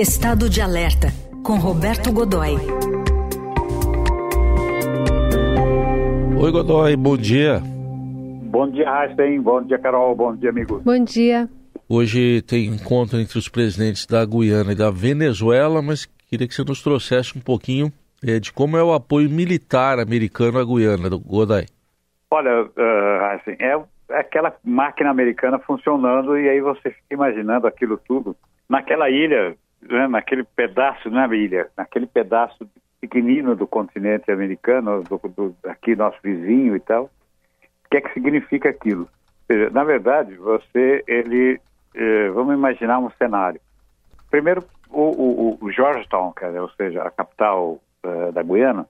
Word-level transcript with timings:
Estado 0.00 0.48
de 0.48 0.62
Alerta, 0.62 1.08
com 1.44 1.58
Roberto 1.58 2.10
Godoy. 2.10 2.54
Oi, 6.40 6.50
Godoy, 6.50 6.96
bom 6.96 7.18
dia. 7.18 7.60
Bom 7.60 8.70
dia, 8.70 8.90
Einstein. 8.90 9.42
Bom 9.42 9.62
dia, 9.62 9.78
Carol. 9.78 10.14
Bom 10.14 10.34
dia, 10.34 10.48
amigos. 10.48 10.82
Bom 10.82 11.04
dia. 11.04 11.50
Hoje 11.86 12.40
tem 12.48 12.68
encontro 12.68 13.20
entre 13.20 13.38
os 13.38 13.46
presidentes 13.46 14.06
da 14.06 14.24
Guiana 14.24 14.72
e 14.72 14.74
da 14.74 14.90
Venezuela, 14.90 15.82
mas 15.82 16.06
queria 16.30 16.48
que 16.48 16.54
você 16.54 16.64
nos 16.64 16.82
trouxesse 16.82 17.36
um 17.36 17.42
pouquinho 17.42 17.92
é, 18.26 18.40
de 18.40 18.54
como 18.54 18.78
é 18.78 18.82
o 18.82 18.94
apoio 18.94 19.28
militar 19.28 19.98
americano 19.98 20.58
à 20.58 20.64
Guiana, 20.64 21.10
do 21.10 21.20
Godoy. 21.20 21.66
Olha, 22.30 22.62
uh, 22.62 23.24
assim, 23.34 23.54
é 23.58 23.78
aquela 24.18 24.56
máquina 24.64 25.10
americana 25.10 25.58
funcionando 25.58 26.38
e 26.38 26.48
aí 26.48 26.62
você 26.62 26.88
fica 26.88 27.12
imaginando 27.12 27.66
aquilo 27.66 27.98
tudo 27.98 28.34
naquela 28.66 29.10
ilha, 29.10 29.56
né, 29.82 30.08
naquele 30.08 30.44
pedaço, 30.44 31.10
não 31.10 31.22
é 31.22 31.36
ilha, 31.36 31.68
naquele 31.76 32.06
pedaço 32.06 32.68
pequenino 33.00 33.56
do 33.56 33.66
continente 33.66 34.30
americano, 34.30 35.02
do, 35.02 35.18
do, 35.28 35.56
aqui 35.64 35.96
nosso 35.96 36.18
vizinho 36.22 36.76
e 36.76 36.80
tal. 36.80 37.04
O 37.04 37.90
que 37.90 37.96
é 37.96 38.00
que 38.00 38.12
significa 38.12 38.68
aquilo? 38.68 39.08
Na 39.72 39.82
verdade, 39.82 40.34
você, 40.36 41.02
ele, 41.08 41.60
eh, 41.94 42.28
vamos 42.30 42.54
imaginar 42.54 43.00
um 43.00 43.10
cenário. 43.10 43.60
Primeiro, 44.30 44.62
o, 44.88 45.00
o, 45.00 45.58
o 45.60 45.72
Georgetown, 45.72 46.32
ou 46.60 46.70
seja, 46.70 47.02
a 47.02 47.10
capital 47.10 47.80
uh, 48.04 48.32
da 48.32 48.42
Guiana, 48.42 48.86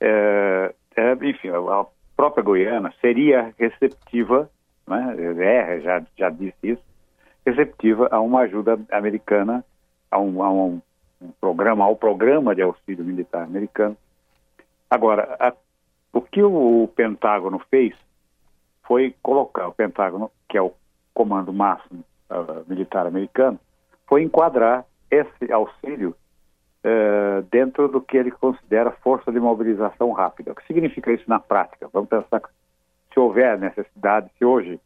é, 0.00 0.74
é, 0.96 1.12
enfim, 1.22 1.48
a 1.48 1.86
própria 2.16 2.44
Guiana 2.44 2.92
seria 3.00 3.52
receptiva, 3.58 4.50
né, 4.86 5.16
é, 5.38 5.80
já, 5.80 6.02
já 6.16 6.30
disse 6.30 6.56
isso, 6.62 6.82
receptiva 7.44 8.08
a 8.10 8.20
uma 8.20 8.40
ajuda 8.40 8.78
americana, 8.90 9.64
a 10.14 10.18
um, 10.20 10.42
a 10.42 10.50
um, 10.50 10.80
um 11.20 11.30
programa, 11.40 11.84
ao 11.84 11.96
programa 11.96 12.54
de 12.54 12.62
auxílio 12.62 13.04
militar 13.04 13.42
americano. 13.42 13.96
Agora, 14.88 15.36
a, 15.40 15.52
o 16.12 16.20
que 16.20 16.40
o, 16.40 16.84
o 16.84 16.88
Pentágono 16.88 17.58
fez 17.70 17.94
foi 18.84 19.14
colocar 19.20 19.66
o 19.66 19.72
Pentágono, 19.72 20.30
que 20.48 20.56
é 20.56 20.62
o 20.62 20.72
comando 21.12 21.52
máximo 21.52 22.04
uh, 22.30 22.64
militar 22.68 23.06
americano, 23.06 23.58
foi 24.06 24.22
enquadrar 24.22 24.84
esse 25.10 25.52
auxílio 25.52 26.14
uh, 26.84 27.42
dentro 27.50 27.88
do 27.88 28.00
que 28.00 28.16
ele 28.16 28.30
considera 28.30 28.92
força 28.92 29.32
de 29.32 29.40
mobilização 29.40 30.12
rápida. 30.12 30.52
O 30.52 30.54
que 30.54 30.66
significa 30.66 31.10
isso 31.12 31.24
na 31.26 31.40
prática? 31.40 31.88
Vamos 31.92 32.08
pensar 32.08 32.40
que 32.40 32.48
se 33.12 33.18
houver 33.18 33.58
necessidade, 33.58 34.30
se 34.38 34.44
hoje 34.44 34.78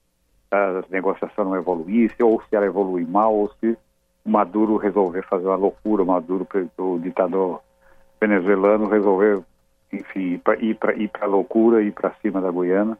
a 0.50 0.82
negociação 0.88 1.44
não 1.44 1.56
evoluísse, 1.56 2.22
ou 2.22 2.40
se 2.42 2.56
ela 2.56 2.64
evolui 2.64 3.04
mal, 3.04 3.34
ou 3.34 3.50
se 3.60 3.76
Maduro 4.28 4.76
resolver 4.76 5.22
fazer 5.22 5.46
uma 5.46 5.56
loucura, 5.56 6.02
o 6.02 6.06
Maduro, 6.06 6.46
o 6.78 6.98
ditador 6.98 7.60
venezuelano, 8.20 8.88
resolver, 8.88 9.42
enfim, 9.92 10.40
ir 10.60 10.74
para 10.74 10.94
para 11.08 11.26
loucura, 11.26 11.82
ir 11.82 11.92
para 11.92 12.14
cima 12.22 12.40
da 12.40 12.50
Guiana, 12.50 12.98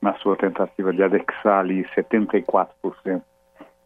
na 0.00 0.14
sua 0.14 0.36
tentativa 0.36 0.92
de 0.92 1.02
anexar 1.02 1.58
ali 1.60 1.84
74% 1.96 3.22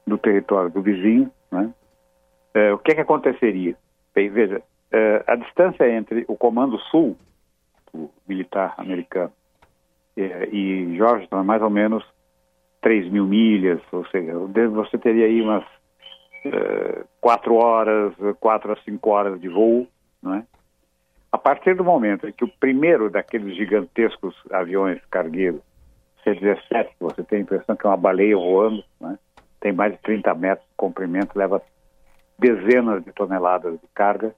do 0.06 0.18
território 0.18 0.70
do 0.70 0.82
vizinho, 0.82 1.30
né? 1.50 1.72
É, 2.54 2.72
o 2.72 2.78
que 2.78 2.92
é 2.92 2.94
que 2.94 3.00
aconteceria? 3.00 3.74
Bem, 4.14 4.28
veja, 4.28 4.62
é, 4.90 5.24
a 5.26 5.36
distância 5.36 5.90
entre 5.90 6.24
o 6.28 6.36
Comando 6.36 6.78
Sul, 6.78 7.16
o 7.94 8.10
militar 8.28 8.74
americano, 8.76 9.32
é, 10.16 10.48
e 10.52 10.94
Georgetown 10.96 11.40
é 11.40 11.44
mais 11.44 11.62
ou 11.62 11.70
menos 11.70 12.04
3 12.82 13.10
mil 13.10 13.24
milhas, 13.24 13.80
ou 13.90 14.04
seja, 14.08 14.34
você 14.70 14.98
teria 14.98 15.24
aí 15.24 15.40
umas 15.40 15.64
quatro 17.20 17.54
horas, 17.54 18.12
quatro 18.40 18.72
a 18.72 18.76
cinco 18.84 19.10
horas 19.10 19.40
de 19.40 19.48
voo, 19.48 19.86
né? 20.22 20.44
A 21.30 21.38
partir 21.38 21.74
do 21.74 21.82
momento 21.82 22.28
em 22.28 22.32
que 22.32 22.44
o 22.44 22.48
primeiro 22.48 23.08
daqueles 23.08 23.56
gigantescos 23.56 24.36
aviões 24.50 25.00
cargueiros, 25.10 25.62
C-17, 26.22 26.88
que 26.88 27.00
você 27.00 27.22
tem 27.22 27.38
a 27.38 27.42
impressão 27.42 27.74
que 27.74 27.86
é 27.86 27.88
uma 27.88 27.96
baleia 27.96 28.36
voando, 28.36 28.84
né? 29.00 29.18
tem 29.58 29.72
mais 29.72 29.92
de 29.92 29.98
30 30.00 30.34
metros 30.34 30.68
de 30.68 30.74
comprimento, 30.76 31.38
leva 31.38 31.62
dezenas 32.38 33.02
de 33.04 33.12
toneladas 33.12 33.80
de 33.80 33.86
carga, 33.94 34.34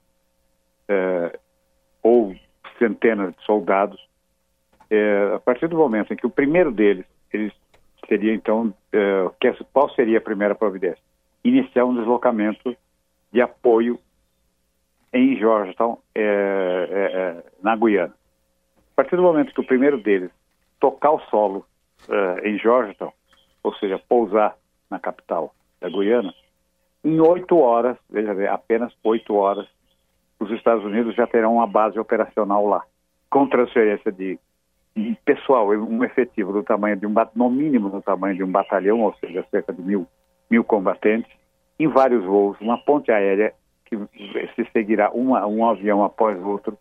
uh, 0.89 1.39
ou 2.03 2.35
centenas 2.79 3.35
de 3.35 3.43
soldados. 3.45 4.01
Uh, 4.91 5.35
a 5.35 5.41
partir 5.41 5.67
do 5.67 5.77
momento 5.77 6.13
em 6.13 6.17
que 6.17 6.27
o 6.27 6.31
primeiro 6.31 6.71
deles, 6.71 7.07
eles 7.33 7.53
seria 8.07 8.35
então, 8.35 8.67
uh, 8.67 9.35
que, 9.41 9.53
qual 9.73 9.91
seria 9.91 10.19
a 10.19 10.21
primeira 10.21 10.55
providência? 10.55 11.03
Iniciar 11.45 11.85
um 11.85 11.95
deslocamento 11.95 12.75
de 13.33 13.41
apoio 13.41 13.99
em 15.13 15.37
Georgetown, 15.37 15.99
é, 16.15 16.23
é, 16.23 17.45
na 17.63 17.77
Guiana. 17.77 18.15
A 18.93 18.97
partir 18.97 19.17
do 19.17 19.23
momento 19.23 19.55
que 19.55 19.61
o 19.61 19.67
primeiro 19.67 20.01
deles 20.01 20.31
tocar 20.81 21.13
o 21.13 21.21
solo 21.31 21.65
uh, 22.09 22.47
em 22.47 22.59
Georgetown, 22.59 23.13
ou 23.63 23.75
seja, 23.77 23.99
pousar 24.09 24.57
na 24.91 24.99
capital 24.99 25.55
da 25.81 25.89
Guiana, 25.89 26.35
em 27.05 27.21
oito 27.21 27.59
horas, 27.59 27.97
veja 28.11 28.35
bem, 28.35 28.47
apenas 28.47 28.93
oito 29.03 29.35
horas, 29.35 29.67
os 30.39 30.51
Estados 30.51 30.85
Unidos 30.85 31.15
já 31.15 31.27
terão 31.27 31.55
uma 31.55 31.67
base 31.67 31.99
operacional 31.99 32.67
lá, 32.67 32.83
com 33.31 33.47
transferência 33.47 34.13
de 34.13 34.39
pessoal, 35.25 35.69
um 35.69 36.05
efetivo 36.05 36.53
do 36.53 36.63
tamanho 36.63 36.97
de 36.97 37.07
um, 37.07 37.15
no 37.35 37.51
mínimo 37.51 37.91
do 37.91 38.01
tamanho 38.01 38.37
de 38.37 38.45
um 38.45 38.51
batalhão, 38.51 39.01
ou 39.01 39.15
seja, 39.15 39.45
cerca 39.51 39.73
de 39.73 39.83
mil, 39.83 40.07
mil 40.51 40.65
combatentes, 40.65 41.31
em 41.79 41.89
vários 41.89 42.25
voos, 42.25 42.61
uma 42.61 42.79
ponte 42.79 43.11
aérea 43.11 43.53
que 43.85 43.97
se 44.55 44.71
seguirá 44.73 45.11
uma, 45.11 45.47
um 45.47 45.69
avião 45.69 46.05
após 46.05 46.39
o 46.39 46.49
outro, 46.49 46.79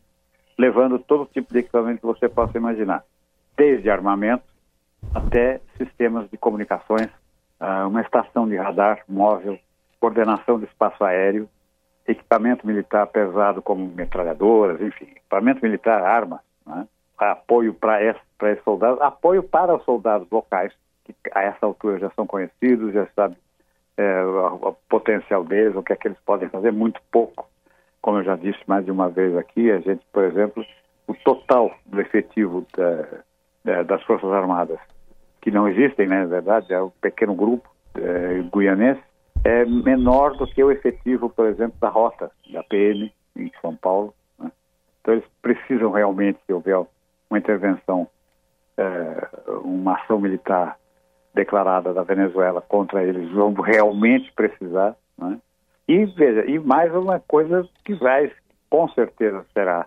levando 0.57 0.99
todo 0.99 1.29
tipo 1.31 1.51
de 1.51 1.59
equipamento 1.59 2.01
que 2.01 2.05
você 2.05 2.29
possa 2.29 2.57
imaginar, 2.57 3.03
desde 3.57 3.89
armamento 3.89 4.43
até 5.13 5.59
sistemas 5.77 6.29
de 6.29 6.37
comunicações, 6.37 7.09
ah, 7.59 7.87
uma 7.87 8.01
estação 8.01 8.47
de 8.47 8.55
radar 8.55 9.03
móvel, 9.07 9.59
coordenação 9.99 10.59
de 10.59 10.65
espaço 10.65 11.03
aéreo, 11.03 11.49
equipamento 12.07 12.67
militar 12.67 13.07
pesado 13.07 13.61
como 13.61 13.85
metralhadoras, 13.87 14.81
enfim, 14.81 15.05
equipamento 15.05 15.61
militar, 15.63 16.03
armas, 16.03 16.41
né? 16.65 16.87
apoio 17.17 17.73
para 17.73 18.03
esses 18.03 18.63
soldados, 18.63 19.01
apoio 19.01 19.43
para 19.43 19.75
os 19.75 19.83
soldados 19.83 20.29
locais, 20.29 20.73
que 21.05 21.13
a 21.33 21.43
essa 21.43 21.65
altura 21.65 21.99
já 21.99 22.09
são 22.11 22.25
conhecidos, 22.25 22.93
já 22.93 23.07
sabe 23.15 23.37
é, 23.97 24.23
o, 24.23 24.75
potencial 24.89 25.43
deles, 25.43 25.75
o 25.75 25.83
que 25.83 25.93
é 25.93 25.95
que 25.95 26.07
eles 26.07 26.17
podem 26.25 26.49
fazer, 26.49 26.71
muito 26.71 27.01
pouco. 27.11 27.49
Como 28.01 28.17
eu 28.17 28.23
já 28.23 28.35
disse 28.35 28.59
mais 28.67 28.83
de 28.85 28.91
uma 28.91 29.09
vez 29.09 29.35
aqui, 29.37 29.71
a 29.71 29.79
gente, 29.79 30.03
por 30.11 30.23
exemplo, 30.23 30.65
o 31.07 31.13
total 31.13 31.71
do 31.85 32.01
efetivo 32.01 32.65
da, 32.75 33.07
da, 33.63 33.83
das 33.83 34.03
Forças 34.03 34.31
Armadas, 34.31 34.79
que 35.41 35.51
não 35.51 35.67
existem, 35.67 36.07
né, 36.07 36.25
verdade, 36.25 36.73
é 36.73 36.81
um 36.81 36.89
pequeno 36.89 37.35
grupo 37.35 37.69
é, 37.95 38.43
guianense, 38.53 39.01
é 39.43 39.65
menor 39.65 40.35
do 40.37 40.47
que 40.47 40.63
o 40.63 40.71
efetivo, 40.71 41.29
por 41.29 41.47
exemplo, 41.47 41.75
da 41.79 41.89
rota 41.89 42.31
da 42.51 42.63
PM 42.63 43.11
em 43.35 43.51
São 43.61 43.75
Paulo. 43.75 44.13
Né? 44.39 44.51
Então 45.01 45.13
eles 45.13 45.25
precisam 45.41 45.91
realmente, 45.91 46.39
se 46.45 46.53
houver 46.53 46.77
uma 47.29 47.37
intervenção, 47.37 48.07
é, 48.77 49.27
uma 49.63 49.95
ação 49.95 50.19
militar 50.19 50.77
declarada 51.33 51.93
da 51.93 52.03
Venezuela 52.03 52.61
contra 52.61 53.03
eles, 53.03 53.29
vão 53.31 53.53
realmente 53.53 54.31
precisar. 54.33 54.95
Né? 55.17 55.39
E 55.87 56.05
veja, 56.05 56.45
e 56.45 56.59
mais 56.59 56.93
uma 56.93 57.19
coisa 57.19 57.67
que 57.83 57.93
vai, 57.95 58.31
com 58.69 58.87
certeza 58.89 59.45
será, 59.53 59.85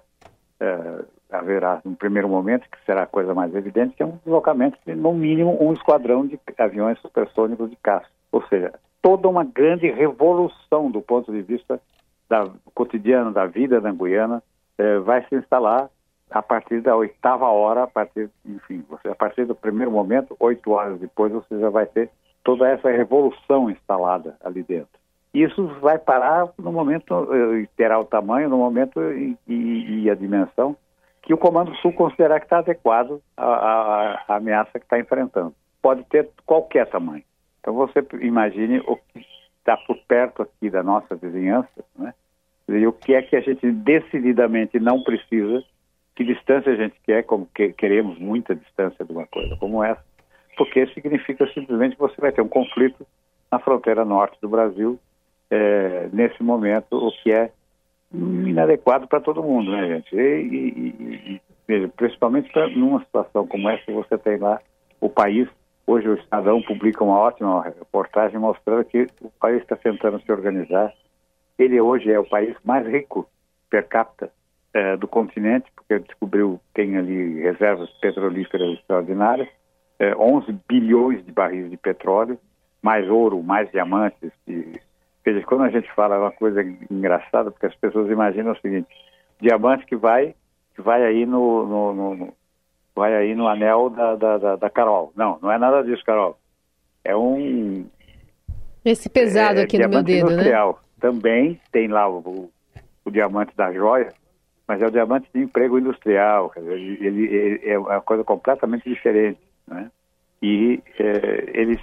é, 0.60 1.04
haverá 1.30 1.80
no 1.84 1.96
primeiro 1.96 2.28
momento, 2.28 2.68
que 2.68 2.84
será 2.84 3.02
a 3.02 3.06
coisa 3.06 3.34
mais 3.34 3.54
evidente, 3.54 3.94
que 3.96 4.02
é 4.02 4.06
um 4.06 4.18
deslocamento 4.24 4.78
de, 4.86 4.94
no 4.94 5.12
mínimo, 5.14 5.56
um 5.60 5.72
esquadrão 5.72 6.26
de 6.26 6.38
aviões 6.58 6.98
supersônicos 7.00 7.70
de 7.70 7.76
caça. 7.76 8.08
Ou 8.32 8.42
seja, 8.48 8.74
toda 9.00 9.28
uma 9.28 9.44
grande 9.44 9.90
revolução 9.90 10.90
do 10.90 11.00
ponto 11.00 11.30
de 11.32 11.42
vista 11.42 11.80
da, 12.28 12.50
cotidiano 12.74 13.32
da 13.32 13.46
vida 13.46 13.80
da 13.80 13.92
Guiana 13.92 14.42
é, 14.76 14.98
vai 14.98 15.24
se 15.28 15.34
instalar 15.36 15.88
a 16.30 16.42
partir 16.42 16.80
da 16.80 16.96
oitava 16.96 17.46
hora, 17.46 17.84
a 17.84 17.86
partir, 17.86 18.30
enfim, 18.44 18.84
você, 18.88 19.08
a 19.08 19.14
partir 19.14 19.44
do 19.44 19.54
primeiro 19.54 19.90
momento, 19.90 20.36
oito 20.40 20.72
horas 20.72 20.98
depois, 20.98 21.32
você 21.32 21.58
já 21.58 21.70
vai 21.70 21.86
ter 21.86 22.10
toda 22.42 22.68
essa 22.68 22.90
revolução 22.90 23.70
instalada 23.70 24.36
ali 24.44 24.62
dentro. 24.62 24.98
Isso 25.32 25.66
vai 25.80 25.98
parar 25.98 26.48
no 26.58 26.72
momento, 26.72 27.28
eh, 27.32 27.68
terá 27.76 27.98
o 27.98 28.04
tamanho, 28.04 28.48
no 28.48 28.56
momento 28.56 29.00
e, 29.12 29.36
e, 29.46 30.04
e 30.04 30.10
a 30.10 30.14
dimensão 30.14 30.76
que 31.22 31.34
o 31.34 31.38
Comando 31.38 31.74
Sul 31.76 31.92
considerar 31.92 32.38
que 32.38 32.46
está 32.46 32.58
adequado 32.58 33.20
à, 33.36 34.24
à, 34.28 34.36
ameaça 34.36 34.78
que 34.78 34.86
está 34.86 34.98
enfrentando. 34.98 35.52
Pode 35.82 36.04
ter 36.04 36.30
qualquer 36.46 36.86
tamanho. 36.86 37.24
Então 37.60 37.74
você 37.74 38.06
imagine 38.20 38.78
o 38.86 38.96
que 38.96 39.26
está 39.58 39.76
por 39.76 39.98
perto 40.06 40.42
aqui 40.42 40.70
da 40.70 40.84
nossa 40.84 41.16
vizinhança, 41.16 41.84
né? 41.98 42.14
E 42.68 42.86
o 42.86 42.92
que 42.92 43.14
é 43.14 43.22
que 43.22 43.36
a 43.36 43.40
gente 43.40 43.70
decididamente 43.70 44.78
não 44.78 45.02
precisa 45.02 45.62
que 46.16 46.24
distância 46.24 46.72
a 46.72 46.76
gente 46.76 46.96
quer, 47.04 47.22
como 47.22 47.46
que, 47.54 47.74
queremos 47.74 48.18
muita 48.18 48.54
distância 48.54 49.04
de 49.04 49.12
uma 49.12 49.26
coisa 49.26 49.54
como 49.56 49.84
essa, 49.84 50.02
porque 50.56 50.86
significa 50.88 51.46
simplesmente 51.52 51.94
que 51.94 52.00
você 52.00 52.18
vai 52.18 52.32
ter 52.32 52.40
um 52.40 52.48
conflito 52.48 53.06
na 53.52 53.58
fronteira 53.58 54.04
norte 54.04 54.38
do 54.40 54.48
Brasil 54.48 54.98
é, 55.50 56.08
nesse 56.12 56.42
momento, 56.42 56.96
o 56.96 57.12
que 57.22 57.30
é 57.30 57.52
inadequado 58.12 59.06
para 59.06 59.20
todo 59.20 59.42
mundo, 59.42 59.70
né, 59.70 59.86
gente? 59.88 60.16
E, 60.16 61.38
e, 61.38 61.40
e 61.68 61.88
principalmente 61.88 62.50
pra, 62.50 62.66
numa 62.68 63.00
situação 63.00 63.46
como 63.46 63.68
essa, 63.68 63.92
você 63.92 64.16
tem 64.16 64.38
lá 64.38 64.58
o 65.00 65.10
país. 65.10 65.46
Hoje 65.86 66.08
o 66.08 66.14
Estadão 66.14 66.62
publica 66.62 67.04
uma 67.04 67.18
ótima 67.18 67.62
reportagem 67.62 68.38
mostrando 68.38 68.84
que 68.86 69.06
o 69.20 69.30
país 69.38 69.60
está 69.60 69.76
tentando 69.76 70.20
se 70.20 70.32
organizar. 70.32 70.92
Ele 71.58 71.80
hoje 71.80 72.10
é 72.10 72.18
o 72.18 72.28
país 72.28 72.56
mais 72.64 72.86
rico 72.86 73.28
per 73.68 73.86
capita 73.86 74.30
é, 74.76 74.96
do 74.96 75.08
continente, 75.08 75.66
porque 75.74 75.98
descobriu 76.00 76.60
tem 76.74 76.96
ali 76.96 77.40
reservas 77.40 77.88
petrolíferas 78.00 78.78
extraordinárias, 78.78 79.48
é, 79.98 80.14
11 80.14 80.52
bilhões 80.68 81.24
de 81.24 81.32
barris 81.32 81.70
de 81.70 81.76
petróleo, 81.76 82.38
mais 82.82 83.08
ouro, 83.08 83.42
mais 83.42 83.70
diamantes. 83.70 84.30
E, 84.46 84.78
quando 85.46 85.64
a 85.64 85.70
gente 85.70 85.90
fala 85.94 86.18
uma 86.18 86.30
coisa 86.30 86.62
engraçada, 86.90 87.50
porque 87.50 87.66
as 87.66 87.74
pessoas 87.74 88.10
imaginam 88.10 88.52
o 88.52 88.60
seguinte: 88.60 88.88
diamante 89.40 89.86
que 89.86 89.96
vai, 89.96 90.34
que 90.74 90.82
vai 90.82 91.02
aí 91.04 91.24
no, 91.24 91.66
no, 91.66 92.14
no 92.14 92.34
vai 92.94 93.14
aí 93.14 93.34
no 93.34 93.48
anel 93.48 93.90
da, 93.90 94.14
da, 94.14 94.38
da, 94.38 94.56
da, 94.56 94.70
Carol. 94.70 95.12
Não, 95.16 95.38
não 95.40 95.50
é 95.50 95.58
nada 95.58 95.82
disso, 95.82 96.04
Carol. 96.04 96.38
É 97.02 97.16
um 97.16 97.86
esse 98.84 99.08
pesado 99.08 99.58
é, 99.58 99.62
aqui 99.62 99.78
no 99.78 99.88
meu 99.88 100.02
dedo, 100.02 100.26
né? 100.26 100.32
industrial. 100.34 100.72
né? 100.74 100.78
Também 101.00 101.60
tem 101.72 101.88
lá 101.88 102.08
o, 102.08 102.18
o, 102.18 102.50
o, 103.04 103.10
diamante 103.10 103.56
da 103.56 103.72
joia, 103.72 104.12
mas 104.66 104.82
é 104.82 104.86
o 104.86 104.90
diamante 104.90 105.28
de 105.32 105.40
emprego 105.40 105.78
industrial. 105.78 106.52
Dizer, 106.56 106.72
ele, 106.72 107.24
ele, 107.24 107.60
é 107.64 107.78
uma 107.78 108.00
coisa 108.00 108.24
completamente 108.24 108.88
diferente, 108.88 109.40
né? 109.66 109.90
E 110.42 110.82
é, 110.98 111.50
eles, 111.54 111.80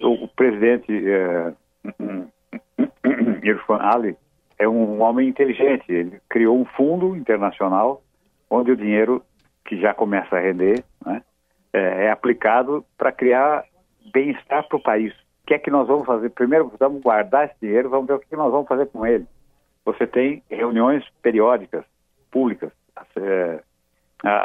o, 0.00 0.24
o 0.24 0.28
presidente 0.28 0.90
é, 1.08 1.52
Irfan 3.42 3.78
Ali 3.80 4.16
é 4.58 4.68
um 4.68 5.00
homem 5.02 5.28
inteligente. 5.28 5.84
Ele 5.88 6.20
criou 6.28 6.58
um 6.58 6.64
fundo 6.64 7.16
internacional 7.16 8.02
onde 8.48 8.70
o 8.70 8.76
dinheiro 8.76 9.22
que 9.64 9.80
já 9.80 9.92
começa 9.94 10.36
a 10.36 10.40
render 10.40 10.84
né, 11.04 11.22
é, 11.72 12.06
é 12.06 12.10
aplicado 12.10 12.84
para 12.96 13.12
criar 13.12 13.64
bem-estar 14.12 14.66
para 14.68 14.76
o 14.76 14.82
país. 14.82 15.12
O 15.12 15.46
que 15.46 15.54
é 15.54 15.58
que 15.58 15.70
nós 15.70 15.88
vamos 15.88 16.06
fazer? 16.06 16.30
Primeiro, 16.30 16.72
vamos 16.78 17.02
guardar 17.02 17.46
esse 17.46 17.56
dinheiro, 17.60 17.90
vamos 17.90 18.06
ver 18.06 18.14
o 18.14 18.20
que 18.20 18.36
nós 18.36 18.52
vamos 18.52 18.68
fazer 18.68 18.86
com 18.86 19.06
ele. 19.06 19.26
Você 19.84 20.06
tem 20.06 20.42
reuniões 20.48 21.04
periódicas, 21.22 21.84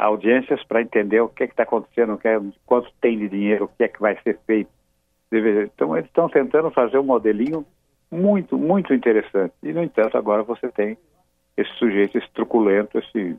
audiências 0.04 0.62
para 0.64 0.82
entender 0.82 1.20
o 1.20 1.28
que 1.28 1.42
é 1.42 1.46
está 1.46 1.62
acontecendo, 1.62 2.18
é, 2.24 2.40
quanto 2.66 2.92
tem 3.00 3.18
de 3.18 3.28
dinheiro, 3.28 3.64
o 3.64 3.68
que 3.68 3.84
é 3.84 3.88
que 3.88 4.00
vai 4.00 4.20
ser 4.22 4.38
feito. 4.46 4.70
Então, 5.30 5.96
eles 5.96 6.08
estão 6.08 6.28
tentando 6.28 6.70
fazer 6.70 6.98
um 6.98 7.04
modelinho 7.04 7.64
muito, 8.10 8.56
muito 8.56 8.94
interessante. 8.94 9.52
E, 9.62 9.72
no 9.72 9.82
entanto, 9.82 10.16
agora 10.16 10.42
você 10.42 10.68
tem 10.70 10.96
esse 11.56 11.70
sujeito, 11.74 12.16
esse 12.16 12.30
truculento, 12.32 12.98
esse, 12.98 13.36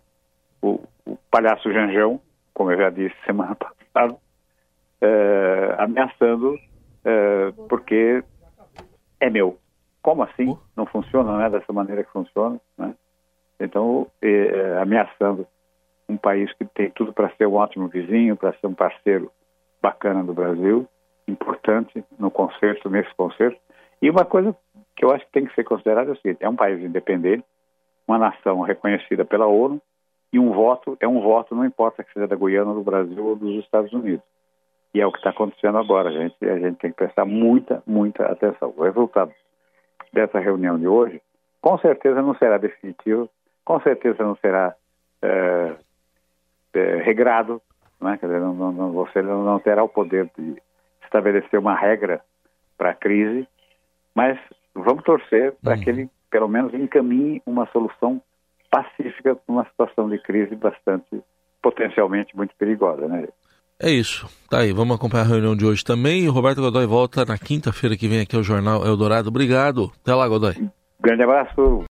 o, 0.62 0.80
o 1.06 1.18
palhaço 1.32 1.72
Janjão, 1.72 2.22
como 2.54 2.72
eu 2.72 2.78
já 2.78 2.90
disse 2.90 3.16
semana 3.26 3.56
passada, 3.56 4.16
é, 5.02 5.76
ameaçando 5.78 6.60
é, 7.04 7.52
porque 7.68 8.24
é 9.20 9.30
meu. 9.30 9.58
Como 10.02 10.24
assim? 10.24 10.58
Não 10.76 10.86
funciona, 10.86 11.32
não 11.32 11.42
é 11.42 11.50
dessa 11.50 11.74
maneira 11.74 12.04
que 12.04 12.12
funciona. 12.12 12.60
Né? 12.78 12.94
Então, 13.60 14.08
é, 14.22 14.78
ameaçando 14.82 15.48
um 16.10 16.18
país 16.18 16.52
que 16.54 16.66
tem 16.66 16.90
tudo 16.92 17.14
para 17.14 17.30
ser 17.36 17.48
um 17.48 17.54
ótimo 17.54 17.88
vizinho, 17.88 18.36
para 18.36 18.54
ser 18.54 18.68
um 18.68 18.74
parceiro 18.74 19.32
bacana 19.82 20.24
do 20.24 20.34
Brasil, 20.34 20.88
importante 21.28 22.04
no 22.18 22.32
concerto, 22.32 22.90
nesse 22.90 23.14
concerto. 23.16 23.60
E 24.02 24.10
uma 24.10 24.26
coisa 24.26 24.56
que 24.96 25.06
eu 25.06 25.12
acho 25.12 25.26
que 25.26 25.32
tem 25.32 25.46
que 25.46 25.54
ser 25.54 25.64
considerada 25.64 26.10
é 26.10 26.14
o 26.14 26.18
seguinte: 26.18 26.44
é 26.44 26.50
um 26.50 26.56
país 26.56 26.84
independente, 26.84 27.46
uma 28.08 28.18
nação 28.18 28.62
reconhecida 28.62 29.24
pela 29.24 29.46
ONU, 29.46 29.80
e 30.34 30.40
um 30.40 30.52
voto 30.52 30.98
é 31.00 31.08
um 31.08 31.22
voto, 31.22 31.56
não 31.56 31.66
importa 31.66 32.04
que 32.04 32.12
seja 32.14 32.28
da 32.28 32.36
Guiana, 32.36 32.74
do 32.74 32.84
Brasil 32.84 33.24
ou 33.26 33.36
dos 33.36 33.64
Estados 33.64 33.94
Unidos. 33.94 34.26
E 34.94 35.02
é 35.02 35.06
o 35.06 35.12
que 35.12 35.20
está 35.20 35.30
acontecendo 35.30 35.78
agora, 35.78 36.12
gente. 36.12 36.36
A 36.42 36.58
gente 36.58 36.78
tem 36.78 36.92
que 36.92 36.98
prestar 36.98 37.26
muita, 37.26 37.84
muita 37.86 38.26
atenção. 38.26 38.74
O 38.76 38.84
resultado 38.84 39.32
dessa 40.12 40.40
reunião 40.40 40.80
de 40.80 40.88
hoje, 40.88 41.22
com 41.62 41.78
certeza 41.78 42.22
não 42.22 42.36
será 42.36 42.58
definitivo, 42.58 43.30
com 43.64 43.80
certeza 43.82 44.24
não 44.24 44.36
será 44.38 44.76
é, 45.22 45.76
é, 46.74 46.98
regrado, 46.98 47.62
né? 48.00 48.18
Quer 48.18 48.28
dizer, 48.28 48.40
não, 48.40 48.54
não, 48.54 48.92
você 48.92 49.22
não 49.22 49.60
terá 49.60 49.84
o 49.84 49.90
poder 49.90 50.30
de 50.38 50.62
estabelecer 51.04 51.60
uma 51.60 51.76
regra 51.76 52.22
para 52.78 52.92
a 52.92 52.96
crise, 52.96 53.48
mas 54.16 54.38
vamos 54.74 55.04
torcer 55.04 55.54
para 55.62 55.76
uhum. 55.76 55.82
que 55.82 55.90
ele, 55.90 56.10
pelo 56.30 56.48
menos, 56.48 56.74
encaminhe 56.74 57.42
uma 57.46 57.66
solução 57.68 58.22
pacífica 58.72 59.36
para 59.36 59.54
uma 59.54 59.66
situação 59.66 60.10
de 60.10 60.20
crise 60.20 60.56
bastante, 60.56 61.22
potencialmente 61.62 62.36
muito 62.36 62.56
perigosa, 62.56 63.08
né? 63.08 63.28
É 63.82 63.90
isso. 63.90 64.28
Tá 64.50 64.60
aí, 64.60 64.74
vamos 64.74 64.96
acompanhar 64.96 65.24
a 65.24 65.28
reunião 65.28 65.56
de 65.56 65.66
hoje 65.66 65.84
também. 65.84 66.28
O 66.28 66.32
Roberto 66.34 66.62
Godoy 66.62 66.86
volta 66.86 67.24
na 67.24 67.38
quinta-feira 67.38 67.96
que 67.96 68.10
vem 68.10 68.22
aqui 68.22 68.36
ao 68.36 68.44
Jornal 68.44 68.86
Eldorado. 68.86 69.30
Obrigado. 69.30 69.90
Até 70.02 70.14
lá, 70.14 70.28
Godoy. 70.28 70.70
Grande 71.00 71.24
abraço. 71.24 71.88